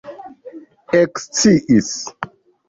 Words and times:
eksciis 1.01 1.95